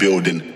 [0.00, 0.49] building.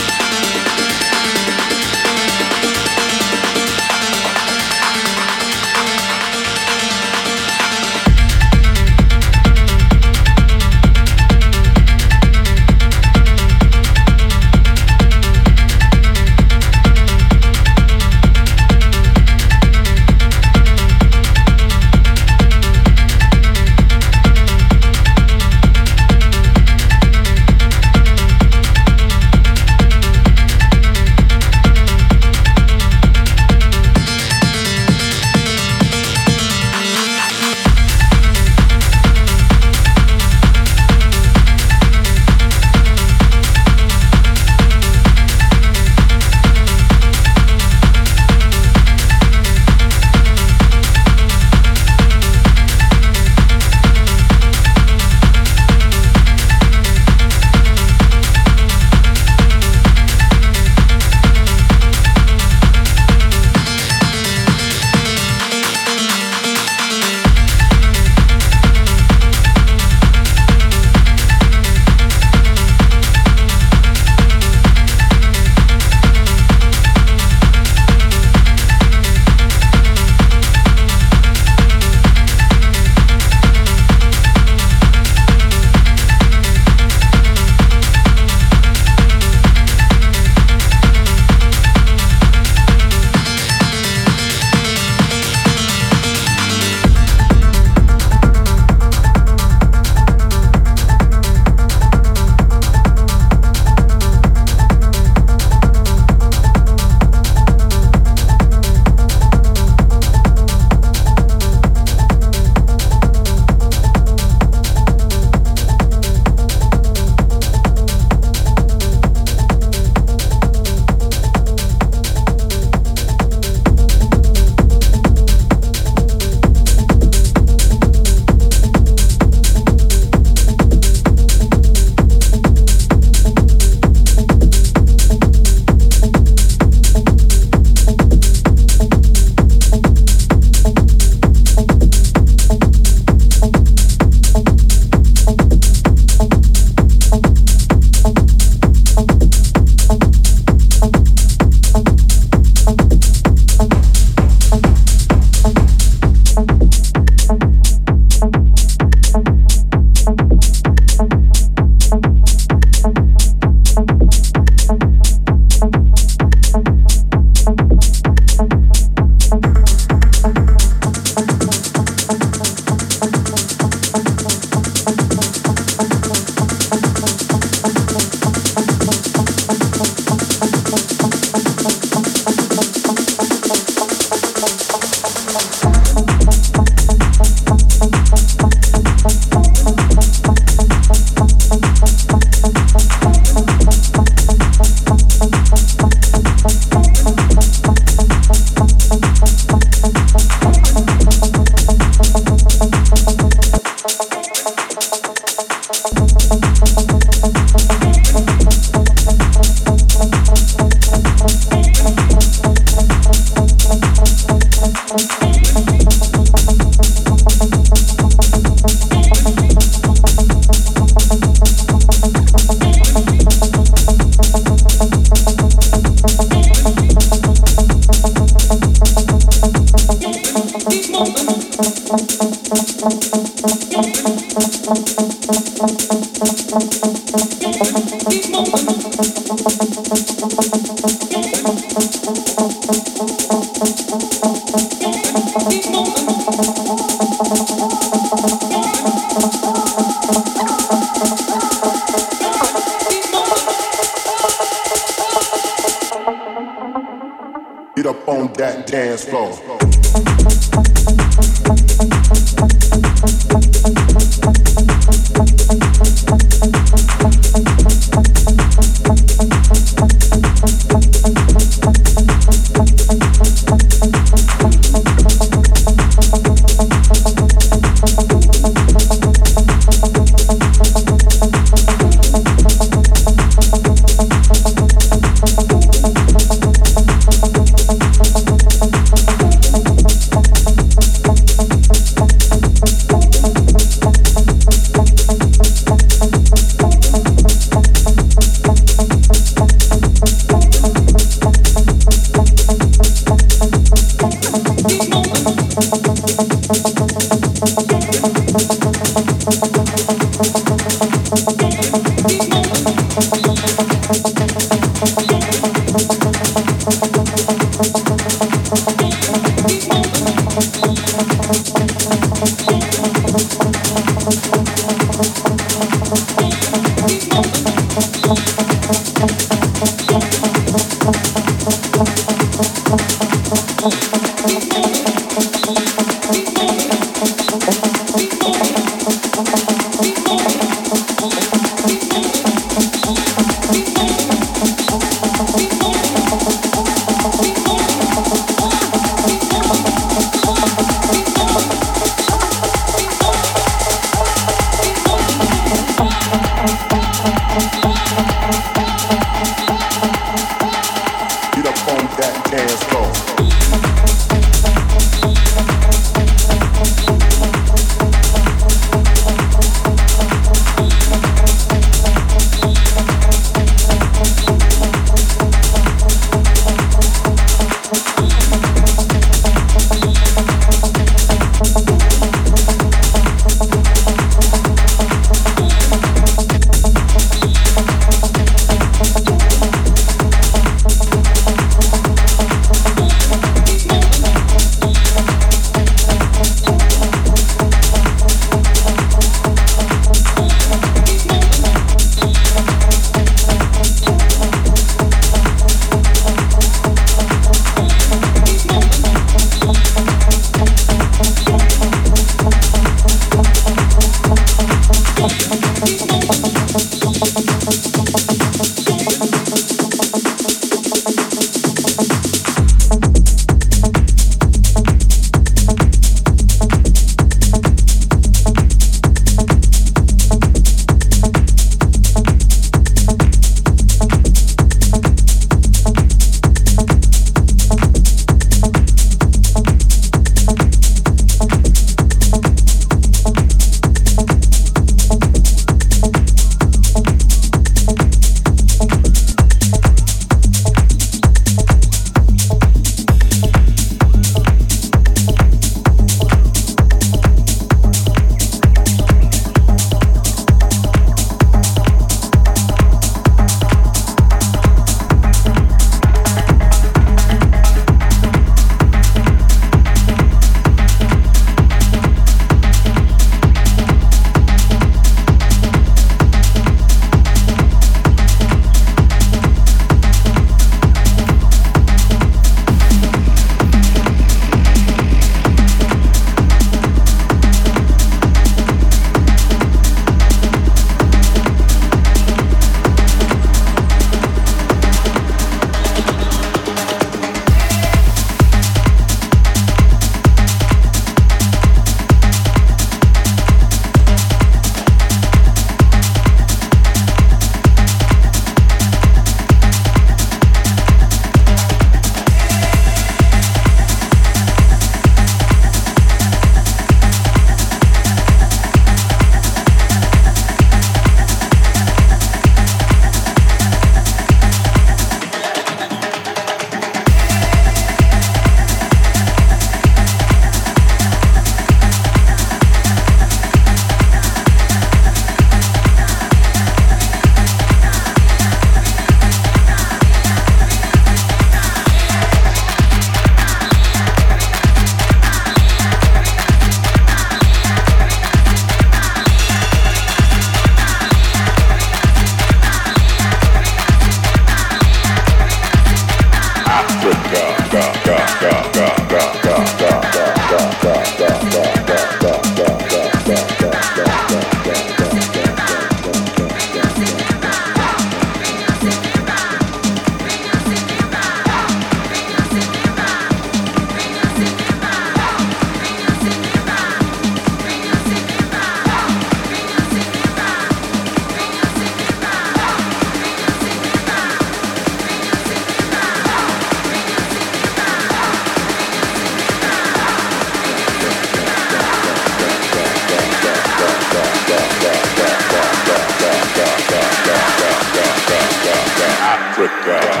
[599.43, 600.00] Africa.